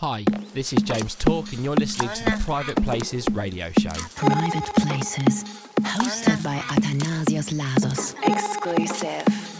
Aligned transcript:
Hi, 0.00 0.24
this 0.54 0.72
is 0.72 0.80
James 0.84 1.16
Talk, 1.16 1.52
and 1.52 1.64
you're 1.64 1.74
listening 1.74 2.08
to 2.10 2.24
the 2.26 2.40
Private 2.44 2.80
Places 2.84 3.28
radio 3.30 3.72
show. 3.80 3.90
Private 4.14 4.72
Places, 4.76 5.42
hosted 5.80 6.40
by 6.44 6.58
Athanasios 6.68 7.52
Lasos. 7.52 8.14
Exclusive. 8.22 9.57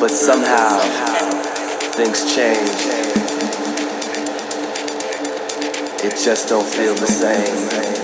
But 0.00 0.12
somehow, 0.12 0.78
things 1.96 2.32
change. 2.32 2.68
It 6.04 6.16
just 6.24 6.48
don't 6.48 6.64
feel 6.64 6.94
the 6.94 7.06
same. 7.08 7.97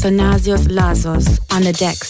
Athanasios 0.00 0.66
Lasos 0.68 1.26
on 1.52 1.62
the 1.62 1.74
decks. 1.74 2.09